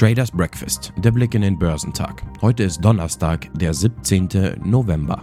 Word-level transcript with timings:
Traders 0.00 0.30
Breakfast, 0.30 0.94
der 0.96 1.10
Blick 1.10 1.34
in 1.34 1.42
den 1.42 1.58
Börsentag. 1.58 2.22
Heute 2.40 2.62
ist 2.62 2.82
Donnerstag, 2.82 3.50
der 3.52 3.74
17. 3.74 4.62
November. 4.64 5.22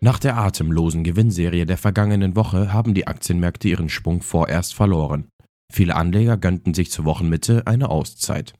Nach 0.00 0.18
der 0.18 0.36
atemlosen 0.38 1.04
Gewinnserie 1.04 1.66
der 1.66 1.78
vergangenen 1.78 2.34
Woche 2.34 2.72
haben 2.72 2.94
die 2.94 3.06
Aktienmärkte 3.06 3.68
ihren 3.68 3.88
Schwung 3.88 4.22
vorerst 4.22 4.74
verloren. 4.74 5.28
Viele 5.72 5.94
Anleger 5.94 6.36
gönnten 6.36 6.74
sich 6.74 6.90
zur 6.90 7.04
Wochenmitte 7.04 7.68
eine 7.68 7.90
Auszeit. 7.90 8.54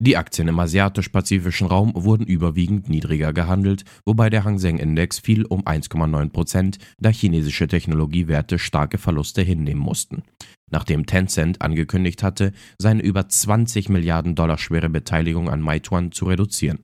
Die 0.00 0.16
Aktien 0.16 0.46
im 0.46 0.60
asiatisch-pazifischen 0.60 1.66
Raum 1.66 1.92
wurden 1.96 2.24
überwiegend 2.24 2.88
niedriger 2.88 3.32
gehandelt, 3.32 3.84
wobei 4.04 4.30
der 4.30 4.44
Hang 4.44 4.60
Seng 4.60 4.78
Index 4.78 5.18
fiel 5.18 5.44
um 5.44 5.62
1,9 5.64 6.30
Prozent, 6.30 6.78
da 7.00 7.10
chinesische 7.10 7.66
Technologiewerte 7.66 8.60
starke 8.60 8.96
Verluste 8.98 9.42
hinnehmen 9.42 9.82
mussten. 9.82 10.22
Nachdem 10.70 11.06
Tencent 11.06 11.62
angekündigt 11.62 12.22
hatte, 12.22 12.52
seine 12.78 13.02
über 13.02 13.28
20 13.28 13.88
Milliarden 13.88 14.36
Dollar 14.36 14.58
schwere 14.58 14.88
Beteiligung 14.88 15.50
an 15.50 15.60
Meituan 15.60 16.12
zu 16.12 16.26
reduzieren. 16.26 16.78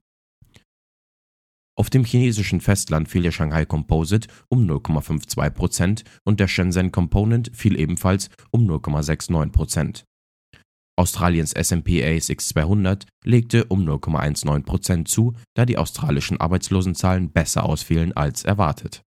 Auf 1.77 1.89
dem 1.89 2.03
chinesischen 2.03 2.59
Festland 2.59 3.07
fiel 3.07 3.21
der 3.21 3.31
Shanghai 3.31 3.65
Composite 3.65 4.27
um 4.49 4.65
0,52 4.65 5.49
Prozent 5.51 6.03
und 6.25 6.41
der 6.41 6.49
Shenzhen 6.49 6.91
Component 6.91 7.51
fiel 7.53 7.79
ebenfalls 7.79 8.29
um 8.51 8.69
0,69 8.69 9.51
Prozent. 9.51 10.05
Australiens 10.97 11.53
S&P 11.53 12.03
ASX 12.03 12.49
200 12.49 13.05
legte 13.23 13.65
um 13.65 13.87
0,19% 13.87 15.05
zu, 15.05 15.33
da 15.53 15.65
die 15.65 15.77
australischen 15.77 16.39
Arbeitslosenzahlen 16.39 17.31
besser 17.31 17.63
ausfielen 17.63 18.13
als 18.13 18.43
erwartet. 18.43 19.03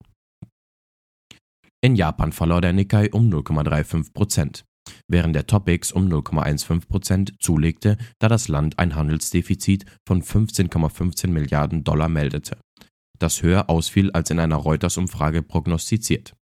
In 1.81 1.97
Japan 1.97 2.33
verlor 2.33 2.61
der 2.61 2.73
Nikkei 2.73 3.11
um 3.13 3.31
0,35% 3.31 4.65
während 5.07 5.35
der 5.35 5.47
Topix 5.47 5.93
um 5.93 6.09
0,15% 6.09 7.39
zulegte, 7.39 7.97
da 8.19 8.29
das 8.29 8.49
Land 8.49 8.79
ein 8.79 8.95
Handelsdefizit 8.95 9.85
von 10.07 10.23
15,15 10.23 11.29
Milliarden 11.29 11.85
Dollar 11.85 12.09
meldete, 12.09 12.59
das 13.19 13.43
höher 13.43 13.69
ausfiel 13.69 14.11
als 14.13 14.31
in 14.31 14.39
einer 14.39 14.57
Reuters-Umfrage 14.57 15.43
prognostiziert. 15.43 16.35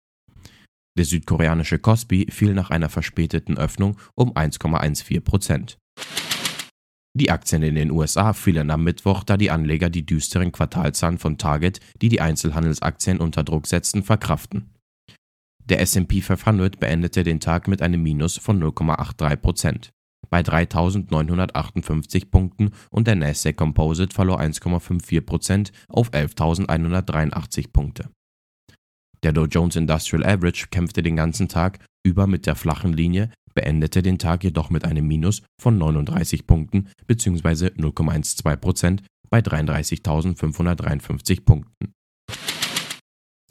Der 0.97 1.05
südkoreanische 1.05 1.79
Kospi 1.79 2.27
fiel 2.31 2.55
nach 2.55 2.71
einer 2.71 2.89
verspäteten 2.89 3.59
Öffnung 3.59 3.99
um 4.15 4.33
1,14 4.33 5.21
Prozent. 5.21 5.79
Die 7.17 7.31
Aktien 7.31 7.63
in 7.63 7.77
den 7.77 7.91
USA 7.91 8.33
fielen 8.33 8.71
am 8.71 8.83
Mittwoch, 8.83 9.23
da 9.23 9.37
die 9.37 9.51
Anleger 9.51 9.89
die 9.89 10.05
düsteren 10.05 10.51
Quartalzahlen 10.51 11.19
von 11.19 11.39
Target, 11.39 11.79
die 12.03 12.09
die 12.09 12.21
Einzelhandelsaktien 12.21 13.19
unter 13.19 13.45
Druck 13.45 13.67
setzten, 13.67 14.03
verkraften. 14.03 14.71
Der 15.65 15.81
S&P 15.81 16.21
500 16.21 16.79
beendete 16.81 17.23
den 17.23 17.41
Tag 17.41 17.69
mit 17.69 17.83
einem 17.83 18.03
Minus 18.03 18.37
von 18.37 18.63
0,83 18.63 19.37
Prozent 19.37 19.91
bei 20.35 20.41
3.958 20.41 22.29
Punkten 22.31 22.73
und 22.91 23.07
der 23.07 23.15
Nasdaq 23.15 23.57
Composite 23.57 24.13
verlor 24.13 24.41
1,54 24.41 25.21
Prozent 25.21 25.73
auf 25.89 26.11
11.183 26.11 27.71
Punkte. 27.73 28.11
Der 29.25 29.33
Dow 29.33 29.47
Jones 29.47 29.75
Industrial 29.75 30.23
Average 30.23 30.67
kämpfte 30.71 31.03
den 31.03 31.17
ganzen 31.17 31.49
Tag 31.49 31.79
über 32.07 32.27
mit 32.27 32.45
der 32.45 32.57
flachen 32.57 32.93
Linie, 32.93 33.31
beendete 33.55 34.03
den 34.03 34.19
Tag 34.19 34.45
jedoch 34.45 34.69
mit 34.69 34.85
einem 34.85 35.09
Minus 35.09 35.41
von 35.59 35.79
39 35.79 36.47
Punkten 36.47 36.91
bzw. 37.07 37.69
0,12% 37.69 39.01
bei 39.31 39.39
33.553 39.39 41.43
Punkten. 41.43 41.95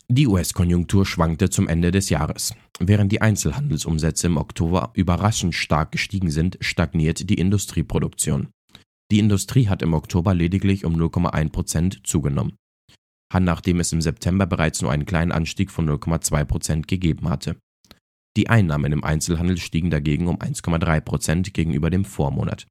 Die 0.09 0.27
US-Konjunktur 0.27 1.07
schwankte 1.07 1.49
zum 1.49 1.67
Ende 1.67 1.89
des 1.89 2.09
Jahres. 2.09 2.53
Während 2.79 3.11
die 3.11 3.22
Einzelhandelsumsätze 3.22 4.28
im 4.28 4.38
Oktober 4.38 4.91
überraschend 4.94 5.56
stark 5.56 5.91
gestiegen 5.91 6.29
sind, 6.29 6.59
stagniert 6.62 7.31
die 7.31 7.39
Industrieproduktion. 7.39 8.50
Die 9.12 9.17
Industrie 9.17 9.69
hat 9.69 9.81
im 9.81 9.95
Oktober 9.95 10.35
lediglich 10.35 10.85
um 10.85 10.95
0,1% 10.95 12.03
zugenommen 12.03 12.53
nachdem 13.39 13.79
es 13.79 13.91
im 13.91 14.01
September 14.01 14.45
bereits 14.45 14.81
nur 14.81 14.91
einen 14.91 15.05
kleinen 15.05 15.31
Anstieg 15.31 15.71
von 15.71 15.89
0,2 15.89 16.45
Prozent 16.45 16.88
gegeben 16.88 17.29
hatte. 17.29 17.57
Die 18.35 18.49
Einnahmen 18.49 18.91
im 18.91 19.03
Einzelhandel 19.03 19.57
stiegen 19.57 19.89
dagegen 19.89 20.27
um 20.27 20.38
1,3 20.38 21.01
Prozent 21.01 21.53
gegenüber 21.53 21.89
dem 21.89 22.05
Vormonat. 22.05 22.66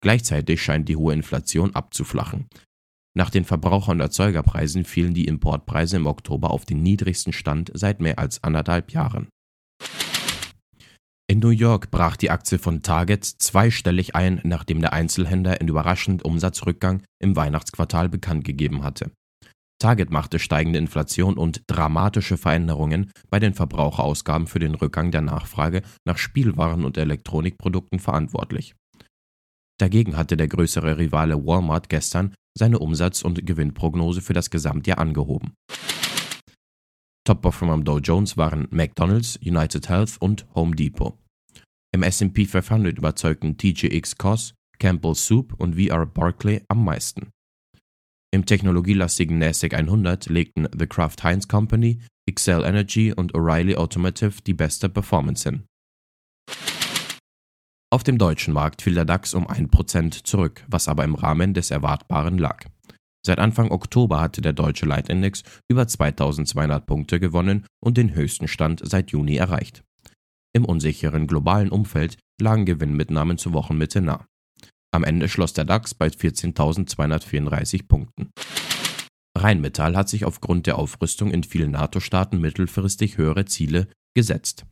Gleichzeitig 0.00 0.62
scheint 0.62 0.88
die 0.88 0.96
hohe 0.96 1.14
Inflation 1.14 1.74
abzuflachen. 1.74 2.46
Nach 3.16 3.30
den 3.30 3.44
Verbraucher- 3.44 3.92
und 3.92 4.00
Erzeugerpreisen 4.00 4.84
fielen 4.84 5.14
die 5.14 5.26
Importpreise 5.26 5.96
im 5.96 6.06
Oktober 6.06 6.50
auf 6.50 6.64
den 6.64 6.82
niedrigsten 6.82 7.32
Stand 7.32 7.70
seit 7.74 8.00
mehr 8.00 8.18
als 8.18 8.44
anderthalb 8.44 8.92
Jahren. 8.92 9.28
In 11.30 11.40
New 11.40 11.50
York 11.50 11.90
brach 11.90 12.16
die 12.16 12.30
Aktie 12.30 12.58
von 12.58 12.82
Target 12.82 13.24
zweistellig 13.24 14.14
ein, 14.14 14.40
nachdem 14.44 14.80
der 14.80 14.94
Einzelhändler 14.94 15.60
einen 15.60 15.68
überraschenden 15.68 16.22
Umsatzrückgang 16.22 17.02
im 17.20 17.36
Weihnachtsquartal 17.36 18.08
bekannt 18.08 18.44
gegeben 18.44 18.82
hatte. 18.82 19.10
Target 19.80 20.10
machte 20.10 20.40
steigende 20.40 20.78
Inflation 20.78 21.38
und 21.38 21.62
dramatische 21.68 22.36
Veränderungen 22.36 23.12
bei 23.30 23.38
den 23.38 23.54
Verbraucherausgaben 23.54 24.48
für 24.48 24.58
den 24.58 24.74
Rückgang 24.74 25.12
der 25.12 25.20
Nachfrage 25.20 25.82
nach 26.04 26.18
Spielwaren 26.18 26.84
und 26.84 26.98
Elektronikprodukten 26.98 28.00
verantwortlich. 28.00 28.74
Dagegen 29.80 30.16
hatte 30.16 30.36
der 30.36 30.48
größere 30.48 30.98
Rivale 30.98 31.46
Walmart 31.46 31.88
gestern 31.88 32.34
seine 32.58 32.80
Umsatz- 32.80 33.22
und 33.22 33.46
Gewinnprognose 33.46 34.20
für 34.20 34.32
das 34.32 34.50
Gesamtjahr 34.50 34.98
angehoben. 34.98 35.52
Top-Performer 37.24 37.74
am 37.74 37.84
Dow 37.84 37.98
Jones 37.98 38.36
waren 38.36 38.66
McDonald's, 38.70 39.36
United 39.36 39.88
Health 39.88 40.16
und 40.18 40.46
Home 40.56 40.74
Depot. 40.74 41.16
Im 41.94 42.02
S&P 42.02 42.46
500 42.46 42.98
überzeugten 42.98 43.56
TJX 43.56 44.16
Cos, 44.18 44.54
Campbell 44.78 45.14
Soup 45.14 45.54
und 45.58 45.76
VR 45.76 46.06
Barclay 46.06 46.62
am 46.68 46.84
meisten. 46.84 47.30
Im 48.30 48.44
technologielastigen 48.44 49.38
NASDAQ 49.38 49.74
100 49.74 50.26
legten 50.26 50.68
The 50.78 50.86
Kraft 50.86 51.24
Heinz 51.24 51.48
Company, 51.48 52.00
Excel 52.26 52.62
Energy 52.62 53.12
und 53.12 53.34
O'Reilly 53.34 53.76
Automotive 53.76 54.42
die 54.46 54.52
beste 54.52 54.90
Performance 54.90 55.48
hin. 55.48 55.64
Auf 57.90 58.02
dem 58.02 58.18
deutschen 58.18 58.52
Markt 58.52 58.82
fiel 58.82 58.92
der 58.94 59.06
DAX 59.06 59.32
um 59.32 59.46
1% 59.46 60.24
zurück, 60.24 60.62
was 60.68 60.88
aber 60.88 61.04
im 61.04 61.14
Rahmen 61.14 61.54
des 61.54 61.70
Erwartbaren 61.70 62.36
lag. 62.36 62.66
Seit 63.24 63.38
Anfang 63.38 63.70
Oktober 63.70 64.20
hatte 64.20 64.42
der 64.42 64.52
deutsche 64.52 64.84
Leitindex 64.84 65.42
über 65.68 65.86
2200 65.86 66.84
Punkte 66.84 67.18
gewonnen 67.18 67.66
und 67.82 67.96
den 67.96 68.14
höchsten 68.14 68.46
Stand 68.46 68.82
seit 68.84 69.10
Juni 69.10 69.36
erreicht. 69.36 69.84
Im 70.52 70.66
unsicheren 70.66 71.26
globalen 71.26 71.70
Umfeld 71.70 72.18
lagen 72.40 72.66
Gewinnmitnahmen 72.66 73.38
zur 73.38 73.54
Wochenmitte 73.54 74.02
nah. 74.02 74.26
Am 74.90 75.04
Ende 75.04 75.28
schloss 75.28 75.52
der 75.52 75.64
DAX 75.64 75.94
bei 75.94 76.08
14.234 76.08 77.86
Punkten. 77.86 78.30
Rheinmetall 79.36 79.96
hat 79.96 80.08
sich 80.08 80.24
aufgrund 80.24 80.66
der 80.66 80.78
Aufrüstung 80.78 81.30
in 81.30 81.44
vielen 81.44 81.72
NATO-Staaten 81.72 82.40
mittelfristig 82.40 83.18
höhere 83.18 83.44
Ziele 83.44 83.88
gesetzt. 84.16 84.64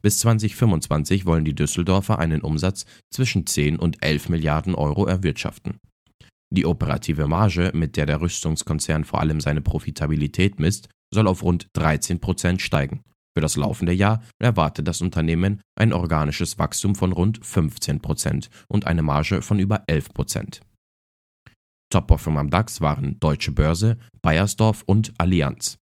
Bis 0.00 0.20
2025 0.20 1.26
wollen 1.26 1.44
die 1.44 1.54
Düsseldorfer 1.54 2.18
einen 2.18 2.40
Umsatz 2.40 2.86
zwischen 3.12 3.46
10 3.46 3.78
und 3.78 4.02
11 4.02 4.28
Milliarden 4.28 4.74
Euro 4.74 5.06
erwirtschaften. 5.06 5.78
Die 6.54 6.64
operative 6.64 7.26
Marge, 7.26 7.72
mit 7.74 7.96
der 7.96 8.06
der 8.06 8.20
Rüstungskonzern 8.20 9.04
vor 9.04 9.20
allem 9.20 9.40
seine 9.40 9.60
Profitabilität 9.60 10.60
misst, 10.60 10.88
soll 11.12 11.26
auf 11.26 11.42
rund 11.42 11.66
13 11.74 12.20
Prozent 12.20 12.62
steigen 12.62 13.02
für 13.36 13.40
das 13.40 13.56
laufende 13.56 13.92
Jahr 13.92 14.22
erwartet 14.40 14.88
das 14.88 15.00
Unternehmen 15.00 15.60
ein 15.76 15.92
organisches 15.92 16.58
Wachstum 16.58 16.94
von 16.94 17.12
rund 17.12 17.40
15% 17.40 18.48
und 18.68 18.86
eine 18.86 19.02
Marge 19.02 19.42
von 19.42 19.58
über 19.58 19.84
11% 19.84 20.60
Top-Performer 21.90 22.40
am 22.40 22.50
DAX 22.50 22.80
waren 22.80 23.18
Deutsche 23.18 23.52
Börse, 23.52 23.98
Bayersdorf 24.20 24.82
und 24.86 25.14
Allianz. 25.18 25.78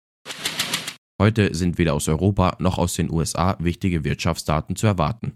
Heute 1.21 1.55
sind 1.55 1.79
weder 1.79 1.95
aus 1.95 2.09
Europa 2.09 2.57
noch 2.59 2.79
aus 2.79 2.95
den 2.95 3.11
USA 3.11 3.57
wichtige 3.61 4.03
Wirtschaftsdaten 4.03 4.75
zu 4.75 4.87
erwarten. 4.89 5.35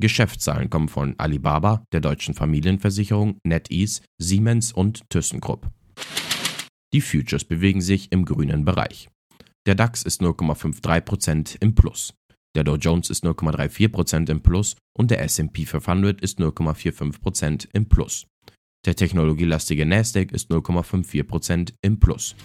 Geschäftszahlen 0.00 0.70
kommen 0.70 0.88
von 0.88 1.14
Alibaba, 1.18 1.84
der 1.92 2.00
deutschen 2.00 2.34
Familienversicherung, 2.34 3.38
NetEase, 3.44 4.02
Siemens 4.18 4.72
und 4.72 5.02
ThyssenKrupp. 5.10 5.70
Die 6.94 7.00
Futures 7.00 7.44
bewegen 7.44 7.80
sich 7.80 8.10
im 8.10 8.24
grünen 8.24 8.64
Bereich. 8.64 9.08
Der 9.66 9.74
DAX 9.74 10.02
ist 10.02 10.20
0,53% 10.20 11.56
im 11.60 11.74
Plus. 11.74 12.12
Der 12.54 12.64
Dow 12.64 12.76
Jones 12.76 13.08
ist 13.08 13.24
0,34% 13.24 14.30
im 14.30 14.42
Plus 14.42 14.76
und 14.92 15.10
der 15.10 15.22
SP 15.24 15.64
500 15.64 16.20
ist 16.20 16.38
0,45% 16.38 17.68
im 17.72 17.88
Plus. 17.88 18.26
Der 18.84 18.94
technologielastige 18.94 19.86
Nasdaq 19.86 20.32
ist 20.32 20.50
0,54% 20.50 21.72
im 21.80 21.98
Plus. 21.98 22.36